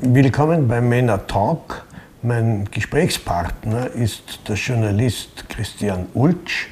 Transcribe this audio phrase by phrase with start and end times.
[0.00, 1.84] Willkommen bei Männer Talk.
[2.22, 6.68] Mein Gesprächspartner ist der Journalist Christian Ultsch,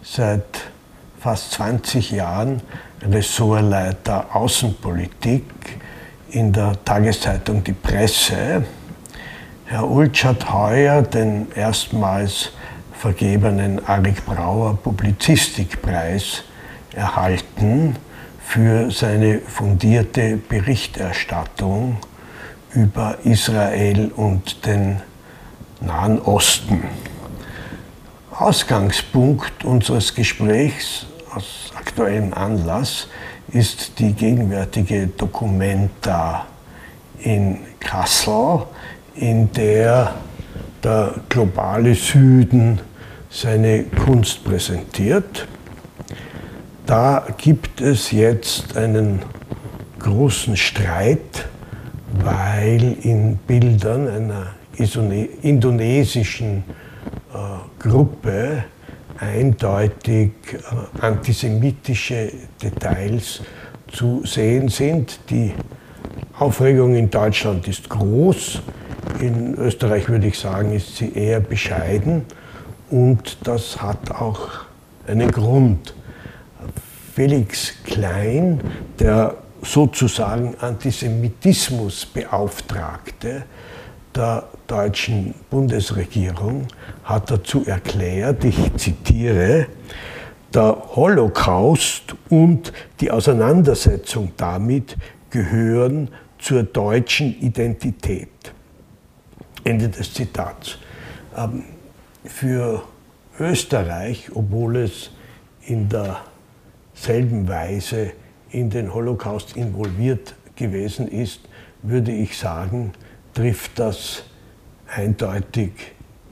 [0.00, 0.60] seit
[1.18, 2.62] fast 20 Jahren
[3.02, 5.42] Ressortleiter Außenpolitik
[6.30, 8.64] in der Tageszeitung Die Presse.
[9.66, 12.52] Herr Ultsch hat heuer den erstmals
[12.92, 16.44] vergebenen Arik Brauer Publizistikpreis
[16.94, 17.96] erhalten
[18.38, 21.96] für seine fundierte Berichterstattung
[22.74, 25.00] über Israel und den
[25.80, 26.84] Nahen Osten.
[28.30, 33.08] Ausgangspunkt unseres Gesprächs aus aktuellem Anlass
[33.48, 36.46] ist die gegenwärtige Documenta
[37.20, 38.64] in Kassel,
[39.14, 40.14] in der
[40.82, 42.80] der globale Süden
[43.30, 45.46] seine Kunst präsentiert.
[46.86, 49.22] Da gibt es jetzt einen
[49.98, 51.48] großen Streit
[52.22, 54.46] weil in Bildern einer
[55.42, 56.64] indonesischen
[57.32, 58.64] äh, Gruppe
[59.18, 63.42] eindeutig äh, antisemitische Details
[63.88, 65.18] zu sehen sind.
[65.30, 65.52] Die
[66.38, 68.62] Aufregung in Deutschland ist groß,
[69.20, 72.22] in Österreich würde ich sagen, ist sie eher bescheiden
[72.90, 74.48] und das hat auch
[75.06, 75.94] einen Grund.
[77.14, 78.60] Felix Klein,
[79.00, 83.44] der sozusagen Antisemitismusbeauftragte
[84.14, 86.66] der deutschen Bundesregierung
[87.04, 89.66] hat dazu erklärt, ich zitiere,
[90.52, 94.96] der Holocaust und die Auseinandersetzung damit
[95.30, 98.28] gehören zur deutschen Identität.
[99.64, 100.78] Ende des Zitats.
[101.36, 101.64] Ähm,
[102.24, 102.82] für
[103.38, 105.10] Österreich, obwohl es
[105.66, 108.12] in derselben Weise
[108.50, 111.40] in den Holocaust involviert gewesen ist,
[111.82, 112.92] würde ich sagen,
[113.34, 114.24] trifft das
[114.88, 115.72] eindeutig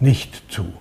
[0.00, 0.72] nicht zu.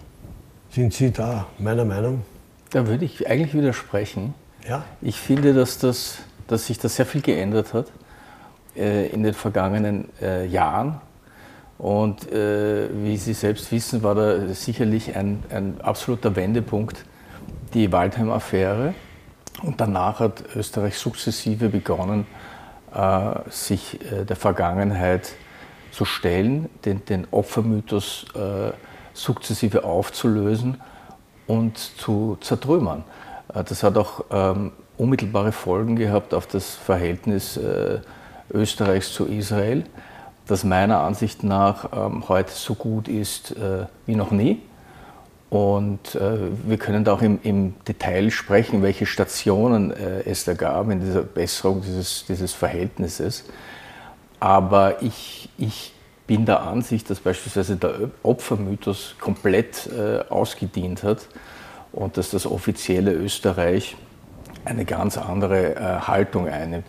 [0.69, 2.23] Sind Sie da meiner Meinung?
[2.71, 4.33] Da würde ich eigentlich widersprechen.
[4.67, 4.83] Ja?
[5.01, 7.91] Ich finde, dass, das, dass sich da sehr viel geändert hat
[8.75, 10.99] äh, in den vergangenen äh, Jahren.
[11.77, 17.05] Und äh, wie Sie selbst wissen, war da sicherlich ein, ein absoluter Wendepunkt
[17.73, 18.93] die Waldheim-Affäre
[19.63, 22.25] und danach hat Österreich sukzessive begonnen,
[22.93, 25.33] äh, sich äh, der Vergangenheit
[25.91, 28.71] zu stellen, den, den Opfermythos äh,
[29.13, 30.81] sukzessive aufzulösen
[31.47, 33.03] und zu zertrümmern.
[33.47, 37.59] Das hat auch ähm, unmittelbare Folgen gehabt auf das Verhältnis
[38.51, 39.85] Österreichs zu Israel,
[40.47, 43.55] das meiner Ansicht nach ähm, heute so gut ist
[44.05, 44.61] wie noch nie.
[45.49, 50.53] Und äh, wir können da auch im, im, Detail sprechen, welche Stationen äh, es da
[50.53, 53.45] gab in dieser Besserung dieses, dieses Verhältnisses.
[54.39, 55.93] Aber ich, ich,
[56.27, 61.27] bin der Ansicht, dass beispielsweise der Opfermythos komplett äh, ausgedient hat
[61.91, 63.95] und dass das offizielle Österreich
[64.65, 66.85] eine ganz andere äh, Haltung einnimmt.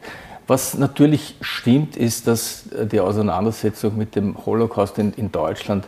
[0.46, 5.86] Was natürlich stimmt, ist, dass äh, die Auseinandersetzung mit dem Holocaust in, in Deutschland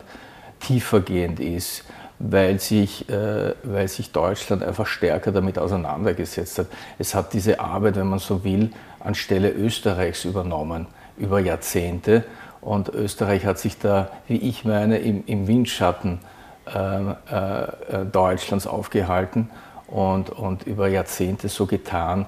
[0.59, 1.85] tiefergehend ist
[2.19, 6.67] weil sich, äh, weil sich Deutschland einfach stärker damit auseinandergesetzt hat.
[6.97, 10.87] Es hat diese Arbeit, wenn man so will, anstelle Österreichs übernommen
[11.17, 12.25] über Jahrzehnte.
[12.61, 16.19] Und Österreich hat sich da, wie ich meine, im, im Windschatten
[16.67, 19.49] äh, äh, Deutschlands aufgehalten
[19.87, 22.25] und, und über Jahrzehnte so getan,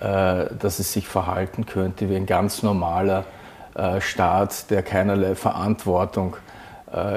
[0.00, 3.24] äh, dass es sich verhalten könnte wie ein ganz normaler
[3.74, 6.53] äh, Staat, der keinerlei Verantwortung äh,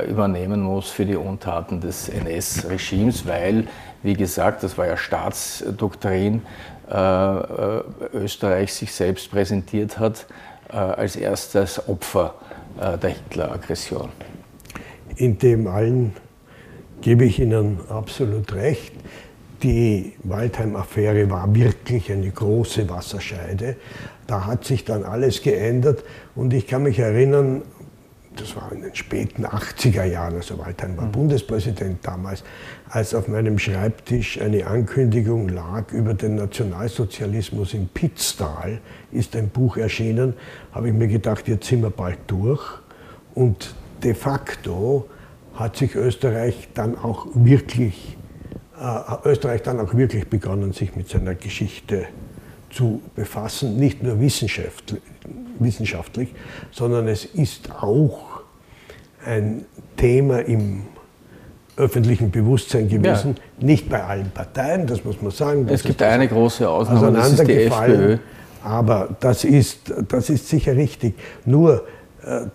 [0.10, 3.68] übernehmen muss für die Untaten des NS-Regimes, weil,
[4.02, 6.42] wie gesagt, das war ja Staatsdoktrin,
[6.90, 7.84] äh, äh,
[8.14, 10.26] Österreich sich selbst präsentiert hat
[10.70, 12.34] als erstes Opfer
[12.78, 14.10] der Hitler-Aggression.
[15.16, 16.14] In dem allen
[17.00, 18.92] gebe ich Ihnen absolut recht.
[19.64, 23.78] Die Waldheim-Affäre war wirklich eine große Wasserscheide.
[24.28, 26.04] Da hat sich dann alles geändert
[26.36, 27.62] und ich kann mich erinnern,
[28.40, 31.12] das war in den späten 80er Jahren, also Waldheim war mhm.
[31.12, 32.44] Bundespräsident damals,
[32.90, 38.80] als auf meinem Schreibtisch eine Ankündigung lag über den Nationalsozialismus in Pitztal,
[39.12, 40.34] ist ein Buch erschienen,
[40.72, 42.64] habe ich mir gedacht, jetzt sind wir bald durch.
[43.36, 45.08] Und de facto
[45.56, 48.18] hat sich Österreich dann auch wirklich,
[48.80, 52.08] äh, Österreich dann auch wirklich begonnen, sich mit seiner Geschichte
[52.70, 55.02] zu befassen, nicht nur wissenschaftlich,
[55.60, 56.34] wissenschaftlich,
[56.72, 58.27] sondern es ist auch
[59.28, 59.66] ein
[59.96, 60.84] Thema im
[61.76, 63.66] öffentlichen Bewusstsein gewesen, ja.
[63.66, 65.68] nicht bei allen Parteien, das muss man sagen.
[65.70, 68.18] Es gibt eine große Ausnahme, das ist die FPÖ.
[68.64, 71.14] Aber das ist, das ist sicher richtig.
[71.46, 71.84] Nur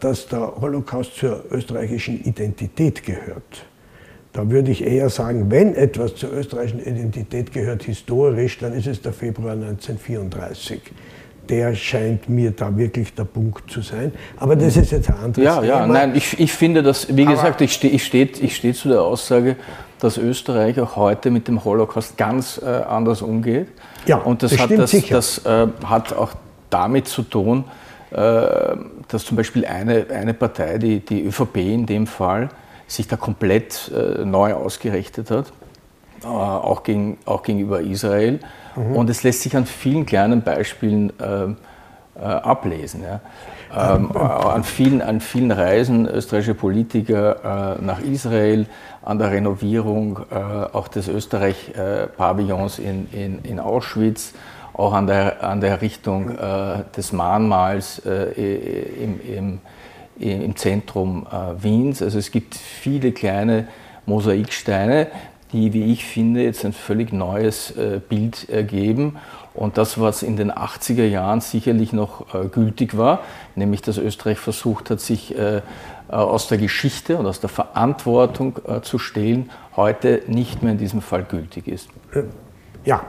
[0.00, 3.64] dass der Holocaust zur österreichischen Identität gehört.
[4.32, 9.00] Da würde ich eher sagen, wenn etwas zur österreichischen Identität gehört historisch, dann ist es
[9.00, 10.80] der Februar 1934.
[11.48, 14.12] Der scheint mir da wirklich der Punkt zu sein.
[14.36, 15.66] Aber das ist jetzt ein anderes ja, Thema.
[15.66, 18.72] Ja, nein, ich, ich finde das, wie Aber gesagt, ich stehe ich steh, ich steh
[18.72, 19.56] zu der Aussage,
[19.98, 23.68] dass Österreich auch heute mit dem Holocaust ganz äh, anders umgeht.
[24.06, 26.32] Ja, und das, hat, das, das äh, hat auch
[26.70, 27.64] damit zu tun,
[28.10, 28.76] äh,
[29.08, 32.48] dass zum Beispiel eine, eine Partei, die, die ÖVP in dem Fall,
[32.86, 35.52] sich da komplett äh, neu ausgerichtet hat,
[36.22, 38.40] äh, auch, gegen, auch gegenüber Israel.
[38.76, 38.96] Mhm.
[38.96, 43.02] Und es lässt sich an vielen kleinen Beispielen äh, äh ablesen.
[43.02, 43.20] Ja.
[43.74, 48.66] Ähm, äh, an, vielen, an vielen Reisen österreichische Politiker äh, nach Israel,
[49.04, 50.20] an der Renovierung
[50.72, 54.32] auch des Österreich-Pavillons in, in, in Auschwitz,
[54.74, 56.36] auch an der, an der Errichtung
[56.96, 59.60] des Mahnmals im, im
[60.22, 62.02] im Zentrum äh, Wiens.
[62.02, 63.68] Also es gibt viele kleine
[64.06, 65.08] Mosaiksteine,
[65.52, 69.16] die, wie ich finde, jetzt ein völlig neues äh, Bild ergeben.
[69.54, 73.20] Und das, was in den 80er Jahren sicherlich noch äh, gültig war,
[73.54, 75.34] nämlich dass Österreich versucht hat, sich
[76.08, 81.24] aus der Geschichte und aus der Verantwortung zu stehlen, heute nicht mehr in diesem Fall
[81.24, 81.88] gültig ist.
[82.84, 83.04] Ja,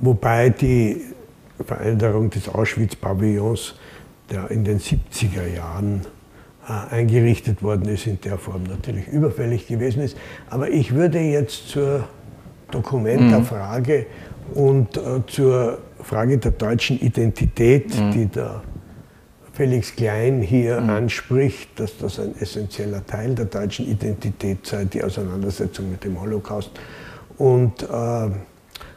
[0.00, 1.02] wobei die
[1.64, 3.74] Veränderung des Auschwitz-Pavillons
[4.48, 6.13] in den 70er Jahren äh,
[6.66, 10.16] eingerichtet worden ist, in der Form natürlich überfällig gewesen ist.
[10.48, 12.08] Aber ich würde jetzt zur
[12.70, 14.06] Dokumentarfrage
[14.54, 14.60] mhm.
[14.60, 18.10] und äh, zur Frage der deutschen Identität, mhm.
[18.12, 18.62] die der
[19.52, 20.90] Felix Klein hier mhm.
[20.90, 26.70] anspricht, dass das ein essentieller Teil der deutschen Identität sei, die Auseinandersetzung mit dem Holocaust.
[27.38, 28.30] Und äh,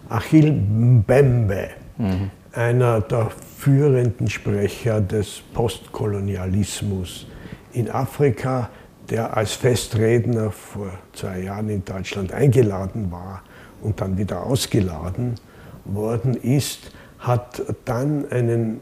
[0.09, 2.31] Achille Mbembe, mhm.
[2.53, 7.27] einer der führenden Sprecher des Postkolonialismus,
[7.73, 8.69] in Afrika,
[9.09, 13.43] der als Festredner vor zwei Jahren in Deutschland eingeladen war
[13.81, 15.35] und dann wieder ausgeladen
[15.85, 18.81] worden ist, hat dann einen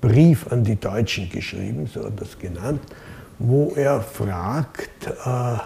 [0.00, 2.80] Brief an die Deutschen geschrieben, so hat er das genannt,
[3.38, 5.58] wo er fragt, äh,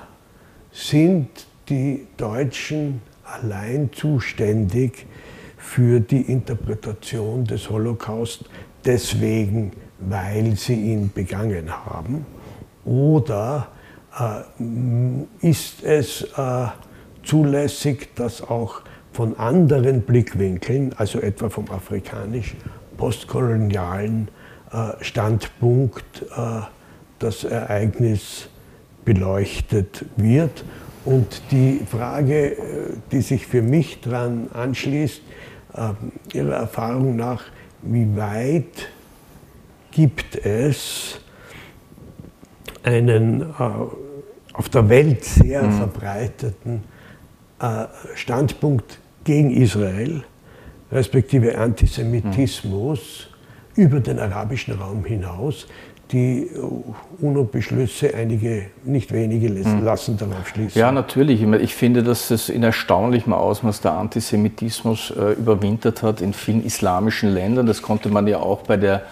[0.72, 1.28] sind
[1.68, 5.06] die Deutschen allein zuständig
[5.56, 8.44] für die Interpretation des Holocaust
[8.84, 12.26] deswegen, weil sie ihn begangen haben?
[12.84, 13.68] Oder
[14.18, 14.42] äh,
[15.40, 16.66] ist es äh,
[17.22, 18.82] zulässig, dass auch
[19.12, 24.28] von anderen Blickwinkeln, also etwa vom afrikanisch-postkolonialen
[24.72, 26.60] äh, Standpunkt, äh,
[27.18, 28.48] das Ereignis
[29.04, 30.64] beleuchtet wird?
[31.04, 32.56] Und die Frage, äh,
[33.12, 35.20] die sich für mich daran anschließt,
[35.74, 35.90] äh,
[36.36, 37.44] Ihrer Erfahrung nach,
[37.82, 38.88] wie weit
[39.90, 41.20] gibt es
[42.84, 43.44] einen äh,
[44.52, 45.72] auf der Welt sehr mhm.
[45.72, 46.84] verbreiteten
[47.60, 50.22] äh, Standpunkt gegen Israel,
[50.92, 53.28] respektive Antisemitismus
[53.74, 53.82] mhm.
[53.82, 55.66] über den arabischen Raum hinaus.
[56.12, 56.48] Die
[57.22, 59.82] UNO-Beschlüsse, einige, nicht wenige, mhm.
[59.82, 60.78] lassen darauf schließen.
[60.78, 61.42] Ja, natürlich.
[61.42, 67.30] Ich finde, dass es in erstaunlichem Ausmaß der Antisemitismus äh, überwintert hat in vielen islamischen
[67.30, 67.66] Ländern.
[67.66, 69.02] Das konnte man ja auch bei der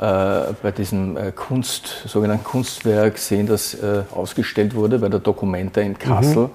[0.00, 5.98] bei diesem äh, Kunst, sogenannten Kunstwerk sehen, das äh, ausgestellt wurde bei der Documenta in
[5.98, 6.44] Kassel.
[6.44, 6.50] Mhm.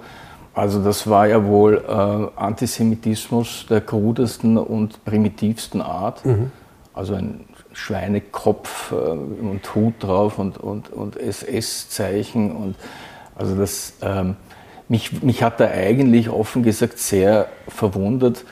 [0.56, 6.26] Also das war ja wohl äh, Antisemitismus der krudesten und primitivsten Art.
[6.26, 6.52] Mhm.
[6.94, 12.56] Also ein Schweinekopf äh, und Hut drauf und, und, und SS-Zeichen.
[12.56, 12.76] Und
[13.36, 14.38] also das, ähm,
[14.88, 18.46] mich, mich hat da eigentlich offen gesagt sehr verwundert,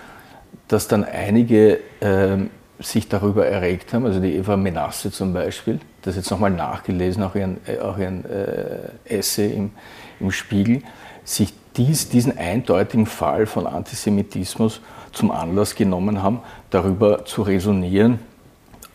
[0.67, 2.49] dass dann einige ähm,
[2.85, 7.35] sich darüber erregt haben, also die Eva Menasse zum Beispiel, das jetzt nochmal nachgelesen, auch
[7.35, 9.71] ihren, äh, auch ihren äh, Essay im,
[10.19, 10.81] im Spiegel,
[11.23, 18.19] sich dies, diesen eindeutigen Fall von Antisemitismus zum Anlass genommen haben, darüber zu resonieren,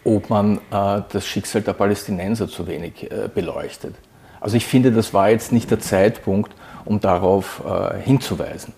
[0.05, 3.95] ob man äh, das Schicksal der Palästinenser zu wenig äh, beleuchtet.
[4.41, 6.53] Also ich finde, das war jetzt nicht der Zeitpunkt,
[6.85, 8.73] um darauf äh, hinzuweisen.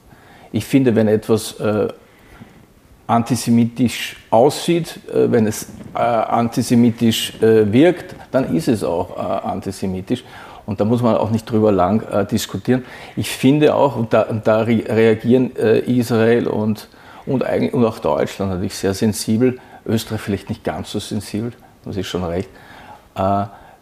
[0.53, 1.89] Ich finde, wenn etwas äh,
[3.11, 10.23] antisemitisch aussieht, äh, wenn es äh, antisemitisch äh, wirkt, dann ist es auch antisemitisch.
[10.67, 12.85] Und da muss man auch nicht drüber lang diskutieren.
[13.17, 16.89] Ich finde auch, und da, und da reagieren Israel und,
[17.27, 21.53] und, und auch Deutschland natürlich sehr sensibel, Österreich vielleicht nicht ganz so sensibel,
[21.85, 22.49] das ist schon recht,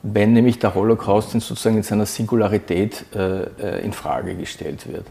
[0.02, 3.04] wenn nämlich der Holocaust sozusagen in seiner Singularität
[3.82, 5.04] in Frage gestellt wird.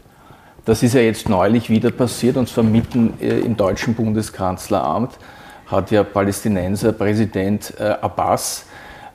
[0.68, 5.12] Das ist ja jetzt neulich wieder passiert, und zwar mitten äh, im deutschen Bundeskanzleramt
[5.66, 8.66] hat ja Palästinenser Präsident äh, Abbas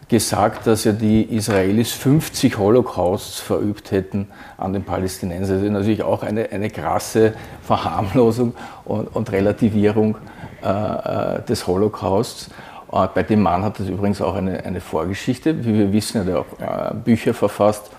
[0.07, 5.57] gesagt, dass ja die Israelis 50 Holocausts verübt hätten an den Palästinensern.
[5.57, 10.17] Das ist natürlich auch eine, eine krasse Verharmlosung und, und Relativierung
[10.63, 12.49] äh, äh des Holocausts.
[12.91, 15.63] Äh, bei dem Mann hat das übrigens auch eine, eine Vorgeschichte.
[15.63, 17.91] Wie wir wissen, hat er auch äh, Bücher verfasst,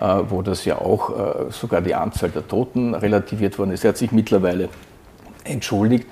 [0.00, 3.84] wo das ja auch äh, sogar die Anzahl der Toten relativiert worden ist.
[3.84, 4.68] Er hat sich mittlerweile
[5.44, 6.06] entschuldigt.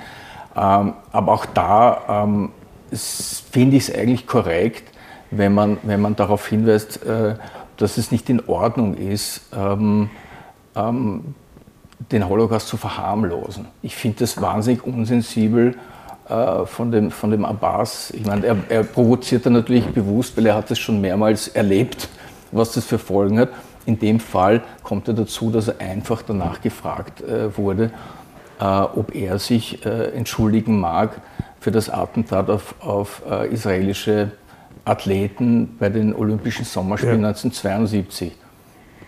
[0.56, 2.50] Ähm, aber auch da ähm,
[2.92, 4.90] finde ich es eigentlich korrekt,
[5.30, 7.34] wenn man, wenn man darauf hinweist, äh,
[7.76, 10.08] dass es nicht in Ordnung ist, ähm,
[12.12, 13.66] den Holocaust zu verharmlosen.
[13.82, 15.74] Ich finde das wahnsinnig unsensibel
[16.28, 18.10] äh, von, dem, von dem Abbas.
[18.10, 22.08] Ich meine, er, er provoziert da natürlich bewusst, weil er hat das schon mehrmals erlebt,
[22.52, 23.50] was das für Folgen hat.
[23.86, 27.92] In dem Fall kommt er dazu, dass er einfach danach gefragt äh, wurde,
[28.60, 31.20] äh, ob er sich äh, entschuldigen mag
[31.60, 34.32] für das Attentat auf, auf äh, israelische
[34.84, 37.28] Athleten bei den Olympischen Sommerspielen ja.
[37.28, 38.32] 1972.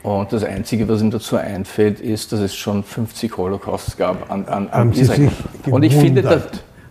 [0.03, 4.47] Und das Einzige, was ihm dazu einfällt, ist, dass es schon 50 Holocausts gab an,
[4.47, 5.31] an, an Israel.
[5.71, 6.43] Und ich finde, dass,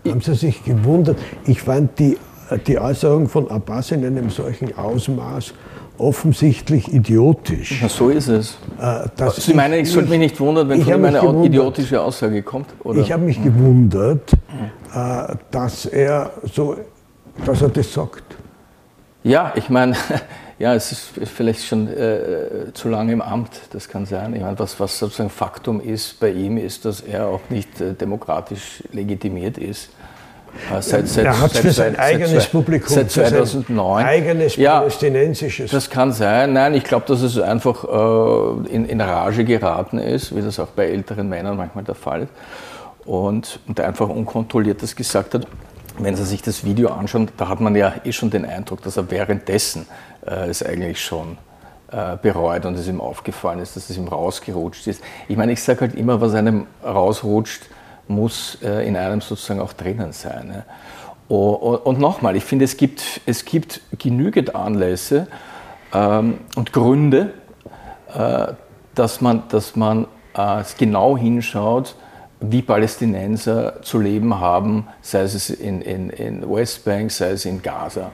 [0.07, 1.17] haben Sie sich gewundert?
[1.45, 2.17] Ich fand die,
[2.65, 5.53] die Äußerung von Abbas in einem solchen Ausmaß
[5.97, 7.79] offensichtlich idiotisch.
[7.81, 8.57] Na, so ist es.
[8.79, 12.43] Äh, Sie meinen, ich sollte mich nicht wundern, wenn von ihm eine gewundert, idiotische Aussage
[12.43, 12.67] kommt?
[12.83, 13.01] Oder?
[13.01, 14.33] Ich habe mich gewundert,
[14.93, 16.77] äh, dass er so,
[17.45, 18.23] dass er das sagt.
[19.23, 19.95] Ja, ich meine,
[20.59, 24.33] ja, es ist vielleicht schon äh, zu lange im Amt, das kann sein.
[24.33, 27.93] Ich meine, was, was sozusagen Faktum ist bei ihm, ist, dass er auch nicht äh,
[27.93, 29.89] demokratisch legitimiert ist.
[30.71, 34.05] Äh, seit, seit, er hat seit, für sein eigenes Publikum, seit 2009.
[34.05, 35.71] eigenes ja, palästinensisches.
[35.71, 36.53] Das kann sein.
[36.53, 40.67] Nein, ich glaube, dass es einfach äh, in, in Rage geraten ist, wie das auch
[40.67, 42.31] bei älteren Männern manchmal der Fall ist.
[43.05, 45.47] Und, und einfach unkontrolliert das gesagt hat
[45.99, 48.97] wenn Sie sich das Video anschauen, da hat man ja eh schon den Eindruck, dass
[48.97, 49.87] er währenddessen
[50.25, 51.37] äh, es eigentlich schon
[51.91, 55.03] äh, bereut und es ihm aufgefallen ist, dass es ihm rausgerutscht ist.
[55.27, 57.63] Ich meine, ich sage halt immer, was einem rausrutscht,
[58.07, 60.63] muss äh, in einem sozusagen auch drinnen sein.
[61.27, 65.27] Und nochmal, ich finde, es gibt, es gibt genügend Anlässe
[65.93, 67.33] ähm, und Gründe,
[68.13, 68.53] äh,
[68.95, 71.95] dass man, dass man äh, genau hinschaut,
[72.39, 78.11] wie Palästinenser zu leben haben, sei es in, in, in Westbank, sei es in Gaza.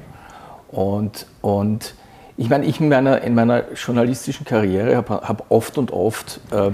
[0.72, 1.94] Und, und
[2.36, 6.72] ich meine, ich in meiner, in meiner journalistischen Karriere habe hab oft und oft äh,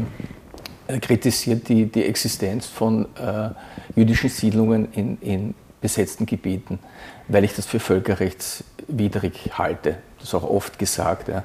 [0.98, 3.50] kritisiert die, die Existenz von äh,
[3.96, 6.80] jüdischen Siedlungen in, in besetzten Gebieten,
[7.28, 9.98] weil ich das für völkerrechtswidrig halte.
[10.18, 11.30] Das ist auch oft gesagt.
[11.30, 11.44] Ja.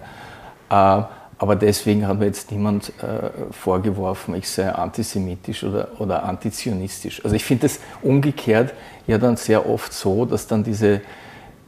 [1.00, 1.04] Äh,
[1.36, 7.22] aber deswegen hat mir jetzt niemand äh, vorgeworfen, ich sei antisemitisch oder, oder antizionistisch.
[7.24, 8.72] Also ich finde es umgekehrt
[9.06, 11.00] ja dann sehr oft so, dass dann diese,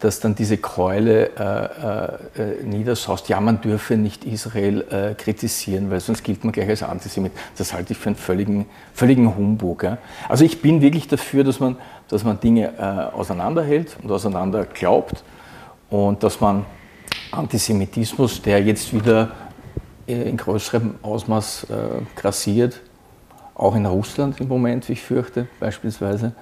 [0.01, 6.01] dass dann diese Keule äh, äh, niedersaust, ja, man dürfe nicht Israel äh, kritisieren, weil
[6.01, 7.33] sonst gilt man gleich als Antisemit.
[7.57, 9.85] Das halte ich für einen völligen, völligen Humbug.
[9.85, 9.99] Ja.
[10.29, 11.77] Also ich bin wirklich dafür, dass man,
[12.09, 15.25] dass man Dinge äh, auseinanderhält und auseinander glaubt
[15.89, 16.67] und dass man
[17.31, 19.31] Antisemitismus, der jetzt wieder
[20.07, 21.75] äh, in größerem Ausmaß äh,
[22.21, 22.83] grassiert,
[23.55, 26.33] auch in Russland im Moment, wie ich fürchte, beispielsweise,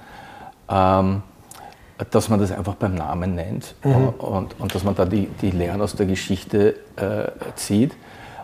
[0.69, 1.23] ähm,
[2.11, 4.09] dass man das einfach beim Namen nennt mhm.
[4.19, 7.93] und, und, dass man da die, die Lehren aus der Geschichte äh, zieht.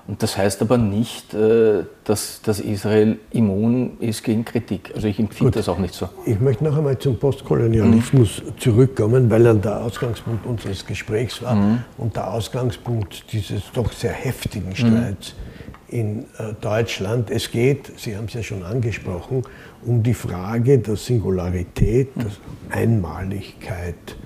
[0.07, 4.92] Und das heißt aber nicht, äh, dass, dass Israel immun ist gegen Kritik.
[4.95, 6.09] Also ich empfinde das auch nicht so.
[6.26, 8.59] Ich möchte noch einmal zum Postkolonialismus mhm.
[8.59, 11.85] zurückkommen, weil er der Ausgangspunkt unseres Gesprächs war mhm.
[11.99, 15.50] und der Ausgangspunkt dieses doch sehr heftigen Streits mhm.
[15.90, 17.30] In äh, Deutschland.
[17.30, 19.42] Es geht, Sie haben es ja schon angesprochen,
[19.85, 22.20] um die Frage der Singularität, mhm.
[22.20, 24.16] der Einmaligkeit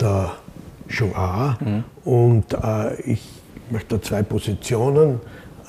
[0.00, 0.32] der
[0.88, 1.58] Shoah.
[1.60, 1.84] Mhm.
[2.04, 3.38] Und äh, ich
[3.68, 5.20] ich möchte zwei Positionen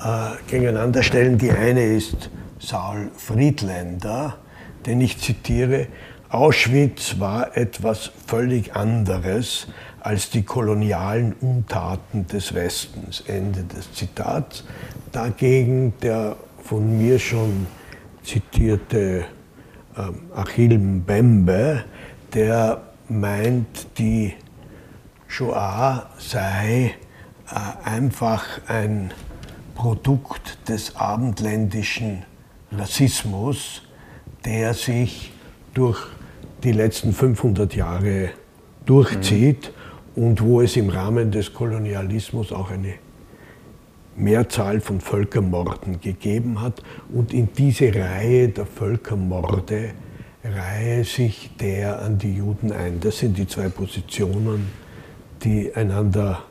[0.02, 1.36] äh, gegeneinander stellen.
[1.36, 4.38] Die eine ist Saul Friedländer,
[4.86, 5.88] den ich zitiere,
[6.30, 9.66] Auschwitz war etwas völlig anderes
[10.00, 13.22] als die kolonialen Untaten des Westens.
[13.26, 14.64] Ende des Zitats.
[15.12, 17.66] Dagegen der von mir schon
[18.22, 19.24] zitierte
[19.96, 21.84] äh, Achille Mbembe,
[22.34, 24.34] der meint, die
[25.26, 26.94] Shoah sei
[27.50, 29.12] äh, einfach ein
[29.74, 32.24] Produkt des abendländischen
[32.72, 33.82] Rassismus,
[34.44, 35.32] der sich
[35.74, 35.98] durch
[36.62, 38.30] die letzten 500 Jahre
[38.84, 39.79] durchzieht mhm.
[40.20, 42.92] Und wo es im Rahmen des Kolonialismus auch eine
[44.16, 46.82] Mehrzahl von Völkermorden gegeben hat.
[47.10, 49.92] Und in diese Reihe der Völkermorde
[50.44, 53.00] reihe sich der an die Juden ein.
[53.00, 54.70] Das sind die zwei Positionen,
[55.42, 56.42] die einander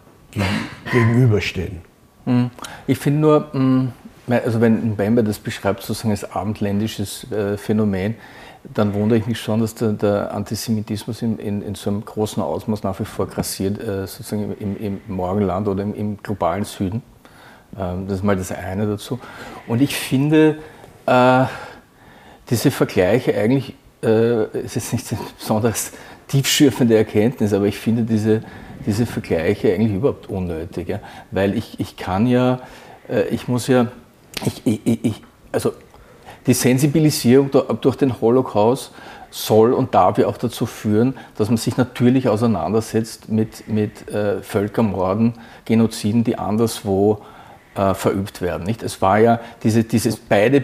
[0.92, 1.82] gegenüberstehen.
[2.26, 2.50] Hm.
[2.88, 3.92] Ich finde nur, hm,
[4.26, 8.16] also wenn Mbembe das beschreibt, sozusagen als abendländisches äh, Phänomen,
[8.64, 12.44] dann wundere ich mich schon, dass der, der Antisemitismus in, in, in, so einem großen
[12.44, 17.02] Ausmaß nach wie vor grassiert, äh, sozusagen im, im, Morgenland oder im, im globalen Süden.
[17.78, 19.20] Ähm, das ist mal das eine dazu.
[19.68, 20.58] Und ich finde
[21.06, 21.46] äh,
[22.50, 25.92] diese Vergleiche eigentlich, äh, ist nicht eine besonders
[26.28, 28.42] tiefschürfende Erkenntnis, aber ich finde diese,
[28.86, 30.90] diese Vergleiche eigentlich überhaupt unnötig.
[30.90, 31.00] Ja?
[31.32, 32.60] Weil ich, ich kann ja,
[33.10, 33.88] äh, ich muss ja,
[34.46, 35.74] ich, ich, ich, also
[36.50, 38.92] die Sensibilisierung durch den Holocaust
[39.30, 44.42] soll und darf ja auch dazu führen, dass man sich natürlich auseinandersetzt mit, mit äh,
[44.42, 47.22] Völkermorden, Genoziden, die anderswo
[47.76, 48.64] äh, verübt werden.
[48.64, 48.82] Nicht?
[48.82, 50.64] Es war ja diese, dieses beide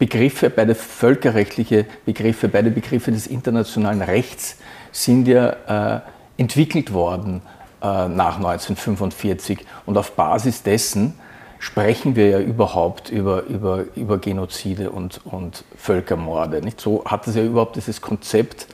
[0.00, 4.56] Begriffe, beide völkerrechtliche Begriffe, beide Begriffe des internationalen Rechts
[4.90, 6.00] sind ja äh,
[6.38, 7.42] entwickelt worden
[7.80, 11.14] äh, nach 1945 und auf Basis dessen
[11.60, 16.62] sprechen wir ja überhaupt über, über, über Genozide und, und Völkermorde.
[16.62, 16.80] Nicht?
[16.80, 18.66] So hat es ja überhaupt dieses Konzept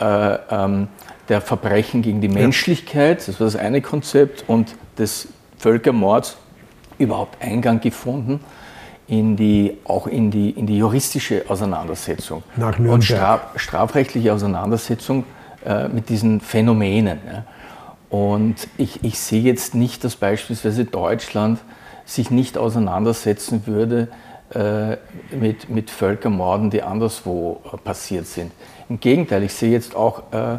[0.00, 0.88] äh, ähm,
[1.28, 6.36] der Verbrechen gegen die Menschlichkeit, das war das eine Konzept, und des Völkermords
[6.98, 8.40] überhaupt Eingang gefunden
[9.06, 15.24] in die, auch in die, in die juristische Auseinandersetzung Nach und straf, strafrechtliche Auseinandersetzung
[15.64, 17.20] äh, mit diesen Phänomenen.
[17.26, 17.44] Ja.
[18.10, 21.60] Und ich, ich sehe jetzt nicht, dass beispielsweise Deutschland
[22.08, 24.08] sich nicht auseinandersetzen würde
[24.54, 24.96] äh,
[25.36, 28.50] mit, mit Völkermorden, die anderswo äh, passiert sind.
[28.88, 30.54] Im Gegenteil, ich sehe jetzt auch äh,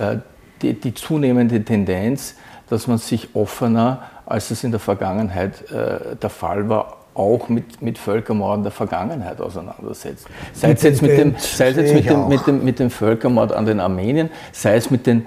[0.00, 0.18] äh,
[0.62, 2.36] die, die, zunehmende Tendenz,
[2.70, 7.82] dass man sich offener, als es in der Vergangenheit äh, der Fall war, auch mit,
[7.82, 10.26] mit Völkermorden der Vergangenheit auseinandersetzt.
[10.54, 13.52] Sei es jetzt, mit dem, sei es jetzt mit, dem, mit, dem, mit dem Völkermord
[13.52, 15.26] an den Armenien, sei es mit den,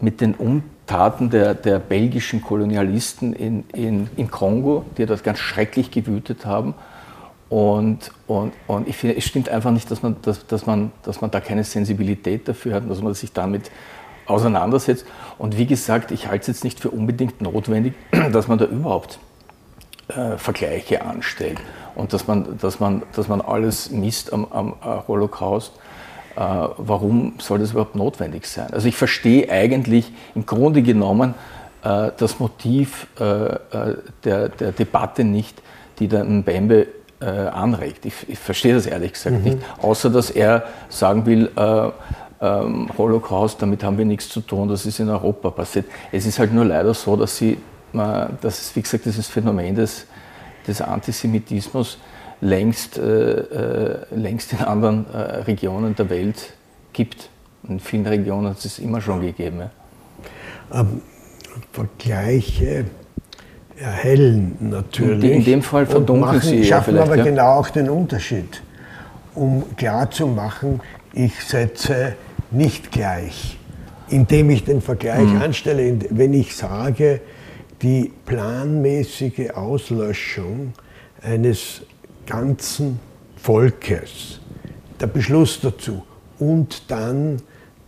[0.00, 5.38] mit den um Taten der, der belgischen Kolonialisten in, in, in Kongo, die dort ganz
[5.38, 6.74] schrecklich gewütet haben.
[7.48, 11.20] Und, und, und ich finde, es stimmt einfach nicht, dass man, dass, dass, man, dass
[11.20, 13.70] man da keine Sensibilität dafür hat, dass man sich damit
[14.26, 15.06] auseinandersetzt.
[15.38, 17.94] Und wie gesagt, ich halte es jetzt nicht für unbedingt notwendig,
[18.32, 19.18] dass man da überhaupt
[20.08, 21.58] äh, Vergleiche anstellt
[21.94, 24.74] und dass man, dass man, dass man alles misst am, am
[25.08, 25.72] Holocaust.
[26.36, 26.40] Äh,
[26.76, 28.68] warum soll das überhaupt notwendig sein?
[28.72, 31.34] Also ich verstehe eigentlich im Grunde genommen
[31.82, 33.56] äh, das Motiv äh,
[34.22, 35.62] der, der Debatte nicht,
[35.98, 38.04] die der Mbembe anregt.
[38.04, 39.44] Ich, ich, verstehe das ehrlich gesagt mhm.
[39.44, 44.84] nicht, außer dass er sagen will, ähm, Holocaust, damit haben wir nichts zu tun, das
[44.84, 45.86] ist in Europa passiert.
[46.12, 47.56] Es ist halt nur leider so, dass, sie,
[47.94, 50.04] dass es, wie gesagt, dieses Phänomen des,
[50.68, 51.96] des Antisemitismus
[52.40, 56.52] längst, äh, äh, längst in anderen äh, Regionen der Welt
[56.92, 57.30] gibt.
[57.68, 59.60] In vielen Regionen hat es immer schon gegeben.
[59.60, 60.80] Ja.
[60.80, 61.00] Ähm,
[61.72, 62.84] Vergleiche
[63.78, 65.30] erhellen natürlich.
[65.30, 67.24] in dem Fall verdunkeln sie schaffen aber ja.
[67.24, 68.62] genau auch den Unterschied,
[69.34, 70.80] um klarzumachen,
[71.12, 72.14] ich setze
[72.50, 73.58] nicht gleich,
[74.08, 75.42] indem ich den Vergleich mhm.
[75.42, 75.98] anstelle.
[76.10, 77.20] Wenn ich sage,
[77.82, 80.72] die planmäßige Auslöschung
[81.22, 81.82] eines
[82.26, 83.00] ganzen
[83.36, 84.40] Volkes,
[85.00, 86.02] der Beschluss dazu
[86.38, 87.40] und dann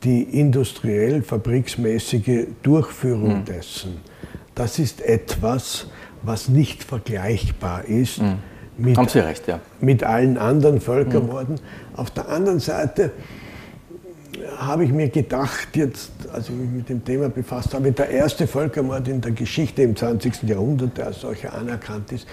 [0.05, 3.45] die industriell fabriksmäßige Durchführung mhm.
[3.45, 4.01] dessen.
[4.55, 5.87] Das ist etwas,
[6.23, 8.39] was nicht vergleichbar ist mhm.
[8.77, 9.61] mit, Haben Sie recht, ja.
[9.81, 11.57] mit allen anderen Völkermorden.
[11.57, 11.99] Mhm.
[11.99, 13.13] Auf der anderen Seite
[14.59, 18.47] habe ich mir gedacht, jetzt, als ich mich mit dem Thema befasst habe, der erste
[18.47, 20.45] Völkermord in der Geschichte im 20.
[20.45, 22.27] Jahrhundert, der als solcher anerkannt ist,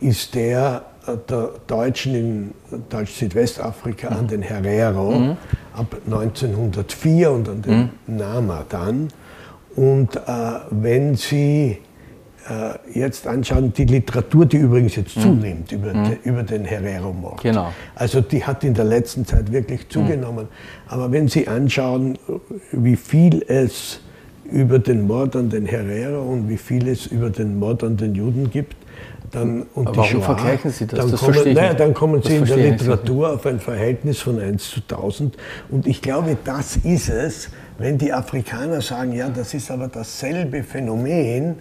[0.00, 2.50] ist der der Deutschen in
[2.88, 4.16] Deutsch-Südwestafrika mhm.
[4.16, 5.36] an den Herero mhm.
[5.74, 8.16] ab 1904 und an den mhm.
[8.16, 9.08] Nama dann.
[9.74, 10.20] Und äh,
[10.70, 11.78] wenn Sie
[12.48, 15.22] äh, jetzt anschauen, die Literatur, die übrigens jetzt mhm.
[15.22, 16.04] zunimmt über, mhm.
[16.04, 17.42] de, über den Herero-Mord.
[17.42, 17.72] Genau.
[17.94, 19.90] Also die hat in der letzten Zeit wirklich mhm.
[19.90, 20.48] zugenommen.
[20.88, 22.18] Aber wenn Sie anschauen,
[22.72, 24.00] wie viel es
[24.50, 28.14] über den Mord an den Herero und wie viel es über den Mord an den
[28.14, 28.76] Juden gibt,
[29.32, 31.00] dann, und Warum Shoah, vergleichen Sie das?
[31.00, 34.70] Dann, das kommen, naja, dann kommen Sie in der Literatur auf ein Verhältnis von 1
[34.70, 35.36] zu 1000.
[35.70, 40.62] Und ich glaube, das ist es, wenn die Afrikaner sagen, ja, das ist aber dasselbe
[40.62, 41.56] Phänomen,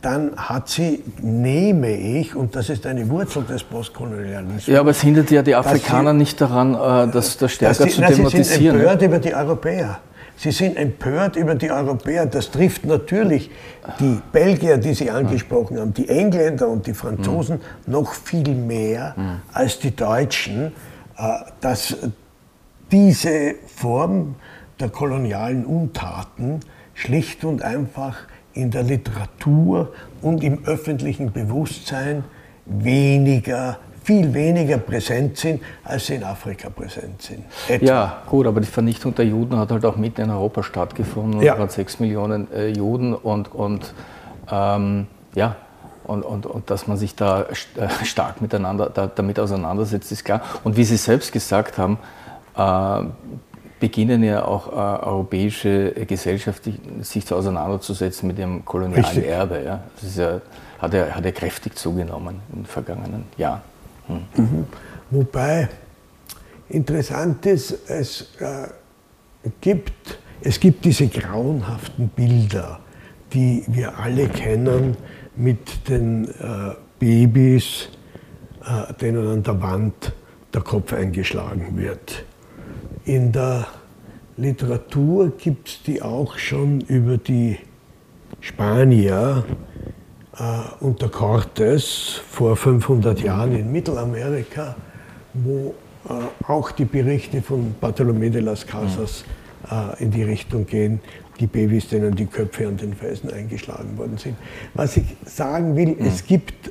[0.00, 4.66] dann hat sie, nehme ich, und das ist eine Wurzel des Postkolonialismus.
[4.68, 7.90] Ja, aber es hindert ja die Afrikaner sie, nicht daran, äh, das, das stärker sie,
[7.90, 8.44] zu thematisieren.
[8.44, 9.98] Sie sind empört über die Europäer.
[10.38, 12.24] Sie sind empört über die Europäer.
[12.26, 13.50] Das trifft natürlich
[13.98, 19.16] die Belgier, die Sie angesprochen haben, die Engländer und die Franzosen noch viel mehr
[19.52, 20.72] als die Deutschen,
[21.16, 21.96] äh, dass
[22.92, 24.36] diese Form
[24.78, 26.60] der kolonialen Untaten
[26.94, 28.16] schlicht und einfach
[28.54, 32.22] in der Literatur und im öffentlichen Bewusstsein
[32.64, 37.44] weniger viel weniger präsent sind, als sie in Afrika präsent sind.
[37.68, 37.84] Etwa.
[37.84, 41.42] Ja, gut, aber die Vernichtung der Juden hat halt auch mitten in Europa stattgefunden.
[41.42, 41.52] Ja.
[41.52, 43.92] Es waren sechs Millionen äh, Juden und, und
[44.50, 45.56] ähm, ja,
[46.04, 50.40] und, und, und, dass man sich da äh, stark miteinander, da, damit auseinandersetzt, ist klar.
[50.64, 51.98] Und wie Sie selbst gesagt haben,
[52.56, 53.04] äh,
[53.78, 59.26] beginnen ja auch äh, europäische Gesellschaften sich zu auseinanderzusetzen mit ihrem kolonialen Richtig.
[59.26, 59.62] Erbe.
[59.62, 59.80] Ja.
[60.00, 60.40] Das ja,
[60.78, 63.60] hat, ja, hat ja kräftig zugenommen in den vergangenen Jahren.
[64.08, 64.66] Mhm.
[65.10, 65.68] Wobei
[66.68, 68.68] interessant ist, es, äh,
[69.60, 72.80] gibt, es gibt diese grauenhaften Bilder,
[73.32, 74.96] die wir alle kennen
[75.36, 77.88] mit den äh, Babys,
[78.64, 80.12] äh, denen an der Wand
[80.52, 82.24] der Kopf eingeschlagen wird.
[83.04, 83.66] In der
[84.36, 87.58] Literatur gibt es die auch schon über die
[88.40, 89.44] Spanier,
[90.80, 94.76] unter Cortes vor 500 Jahren in Mittelamerika,
[95.34, 95.74] wo
[96.08, 96.12] äh,
[96.46, 99.24] auch die Berichte von Bartolomé de las Casas
[99.70, 101.00] äh, in die Richtung gehen,
[101.40, 104.36] die Babys, denen die Köpfe an den Felsen eingeschlagen worden sind.
[104.74, 106.06] Was ich sagen will, mhm.
[106.06, 106.70] es gibt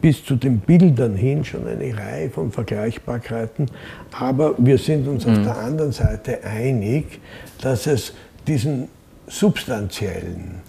[0.00, 3.70] bis zu den Bildern hin schon eine Reihe von Vergleichbarkeiten,
[4.12, 5.32] aber wir sind uns mhm.
[5.32, 7.20] auf der anderen Seite einig,
[7.60, 8.12] dass es
[8.46, 8.88] diesen
[9.26, 10.60] substanziellen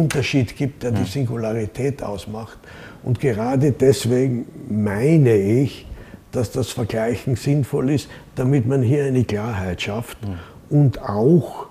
[0.00, 2.58] Unterschied gibt, der die Singularität ausmacht.
[3.02, 5.86] Und gerade deswegen meine ich,
[6.32, 10.18] dass das Vergleichen sinnvoll ist, damit man hier eine Klarheit schafft
[10.68, 11.66] und auch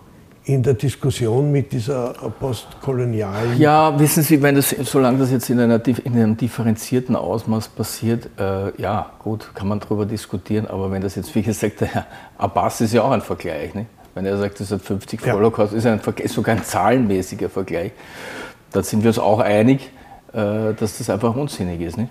[0.47, 3.59] in der Diskussion mit dieser postkolonialen.
[3.59, 8.29] Ja, wissen Sie, wenn das, solange das jetzt in, einer, in einem differenzierten Ausmaß passiert,
[8.39, 12.05] äh, ja, gut, kann man darüber diskutieren, aber wenn das jetzt, wie gesagt, der Herr
[12.37, 13.75] Abbas ist ja auch ein Vergleich.
[13.75, 13.87] Nicht?
[14.17, 15.33] Wenn er sagt, es hat 50 ja.
[15.33, 17.91] Holocaust, ist ein Vergleich, sogar ein zahlenmäßiger Vergleich.
[18.71, 19.91] Da sind wir uns auch einig,
[20.33, 21.99] äh, dass das einfach unsinnig ist.
[21.99, 22.09] Nicht?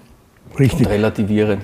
[0.56, 0.86] Richtig.
[0.86, 1.62] Und relativierend.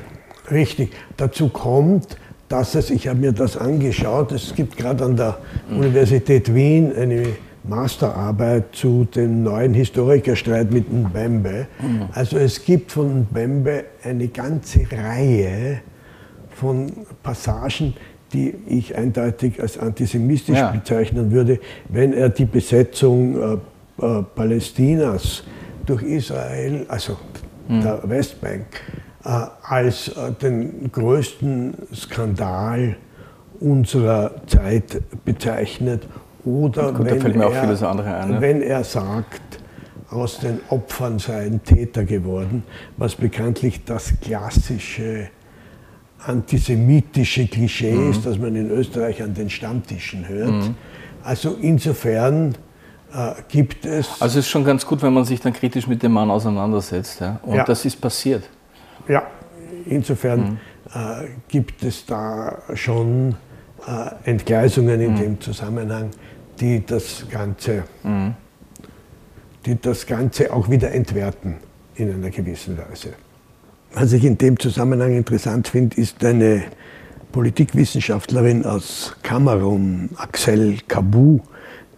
[0.50, 0.94] Richtig.
[1.16, 2.16] Dazu kommt,
[2.48, 5.38] dass es, ich habe mir das angeschaut, es gibt gerade an der
[5.70, 5.78] mhm.
[5.78, 7.24] Universität Wien eine
[7.62, 11.68] Masterarbeit zu dem neuen Historikerstreit mit Mbembe.
[11.80, 12.08] Mhm.
[12.14, 15.82] Also es gibt von Mbembe eine ganze Reihe
[16.50, 17.94] von Passagen,
[18.32, 20.70] die ich eindeutig als antisemitisch ja.
[20.70, 23.60] bezeichnen würde, wenn er die Besetzung
[23.98, 25.44] äh, äh, Palästinas
[25.86, 27.16] durch Israel, also
[27.68, 27.82] mhm.
[27.82, 28.66] der Westbank,
[29.24, 29.28] äh,
[29.62, 32.96] als äh, den größten Skandal
[33.60, 36.06] unserer Zeit bezeichnet.
[36.44, 38.40] Oder Gut, wenn, er, ein, ne?
[38.40, 39.40] wenn er sagt,
[40.10, 42.64] aus den Opfern seien Täter geworden,
[42.96, 45.28] was bekanntlich das klassische
[46.26, 48.22] antisemitische Klischees, mhm.
[48.24, 50.50] das man in Österreich an den Stammtischen hört.
[50.50, 50.74] Mhm.
[51.22, 52.54] Also insofern
[53.12, 54.20] äh, gibt es.
[54.20, 57.20] Also es ist schon ganz gut, wenn man sich dann kritisch mit dem Mann auseinandersetzt.
[57.20, 57.40] Ja?
[57.42, 57.64] Und ja.
[57.64, 58.48] das ist passiert.
[59.08, 59.24] Ja,
[59.86, 60.58] insofern mhm.
[60.94, 63.36] äh, gibt es da schon
[63.86, 65.18] äh, Entgleisungen in mhm.
[65.18, 66.10] dem Zusammenhang,
[66.60, 68.34] die das Ganze, mhm.
[69.66, 71.56] die das Ganze auch wieder entwerten
[71.96, 73.14] in einer gewissen Weise.
[73.94, 76.62] Was ich in dem Zusammenhang interessant finde, ist eine
[77.30, 81.40] Politikwissenschaftlerin aus Kamerun, Axel Kabu,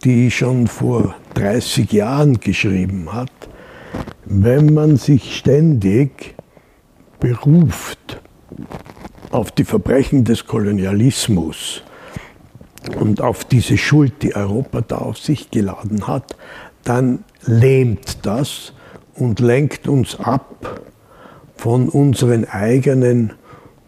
[0.02, 3.30] die schon vor 30 Jahren geschrieben hat,
[4.24, 6.34] wenn man sich ständig
[7.20, 8.20] beruft
[9.30, 11.82] auf die Verbrechen des Kolonialismus
[12.98, 16.36] und auf diese Schuld, die Europa da auf sich geladen hat,
[16.82, 18.72] dann lähmt das
[19.14, 20.80] und lenkt uns ab
[21.64, 23.32] von unseren eigenen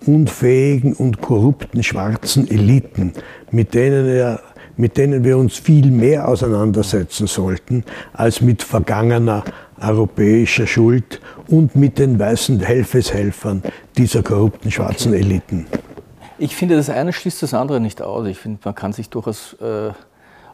[0.07, 3.13] unfähigen und korrupten schwarzen Eliten,
[3.51, 4.41] mit denen, er,
[4.79, 7.85] mit denen wir uns viel mehr auseinandersetzen sollten
[8.15, 9.45] als mit vergangener
[9.79, 13.63] europäischer Schuld und mit den weißen Helfeshelfern
[13.99, 15.21] dieser korrupten schwarzen okay.
[15.21, 15.67] Eliten.
[16.39, 18.27] Ich finde, das eine schließt das andere nicht aus.
[18.27, 19.91] Ich finde, man kann sich durchaus äh,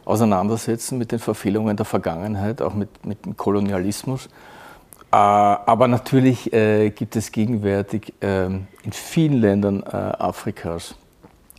[0.03, 4.27] auseinandersetzen mit den Verfehlungen der Vergangenheit, auch mit, mit dem Kolonialismus.
[5.13, 10.95] Äh, aber natürlich äh, gibt es gegenwärtig ähm, in vielen Ländern äh, Afrikas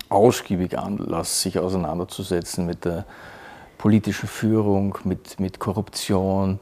[0.08, 3.04] ausgiebig Anlass, sich auseinanderzusetzen mit der
[3.78, 6.60] politischen Führung, mit, mit Korruption,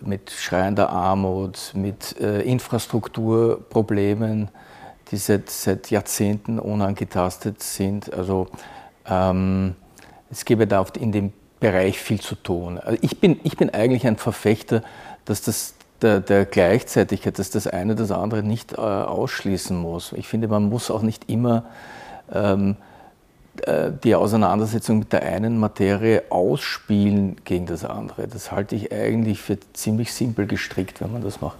[0.00, 4.48] mit schreiender Armut, mit Infrastrukturproblemen,
[5.10, 8.12] die seit, seit Jahrzehnten unangetastet sind.
[8.12, 8.48] Also
[9.06, 9.74] ähm,
[10.30, 12.78] es gäbe da in dem Bereich viel zu tun.
[12.78, 14.82] Also ich, bin, ich bin eigentlich ein Verfechter
[15.24, 20.12] dass das der, der, Gleichzeitigkeit, dass das eine das andere nicht äh, ausschließen muss.
[20.12, 21.64] Ich finde, man muss auch nicht immer
[22.32, 22.76] ähm,
[23.66, 28.26] äh, die Auseinandersetzung mit der einen Materie ausspielen gegen das andere.
[28.26, 31.58] Das halte ich eigentlich für ziemlich simpel gestrickt, wenn man das macht.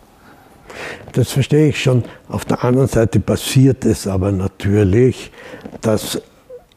[1.13, 2.05] Das verstehe ich schon.
[2.29, 5.31] Auf der anderen Seite passiert es aber natürlich,
[5.83, 6.21] dass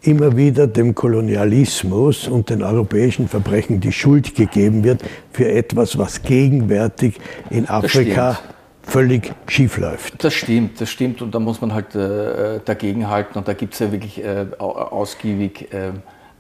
[0.06, 6.22] immer wieder dem Kolonialismus und den europäischen Verbrechen die Schuld gegeben wird für etwas, was
[6.22, 8.39] gegenwärtig in Afrika
[8.84, 10.24] völlig schief läuft.
[10.24, 13.80] Das stimmt, das stimmt und da muss man halt äh, dagegenhalten und da gibt es
[13.80, 15.91] ja wirklich äh, ausgiebig äh,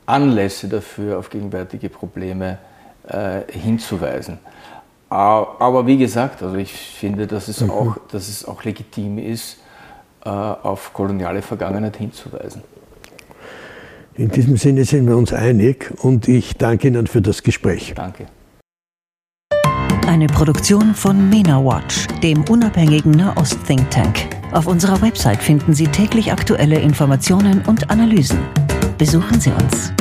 [0.05, 2.59] Anlässe dafür, auf gegenwärtige Probleme
[3.07, 4.37] äh, hinzuweisen.
[5.09, 7.69] Aber wie gesagt, also ich finde, dass es, mhm.
[7.69, 9.59] auch, dass es auch legitim ist,
[10.25, 12.63] äh, auf koloniale Vergangenheit hinzuweisen.
[14.17, 17.93] In diesem Sinne sind wir uns einig und ich danke Ihnen für das Gespräch.
[17.95, 18.27] Danke.
[20.07, 24.29] Eine Produktion von MENA Watch, dem unabhängigen Nahost-Think Tank.
[24.53, 28.39] Auf unserer Website finden Sie täglich aktuelle Informationen und Analysen.
[28.97, 29.91] Besuchen Sie uns.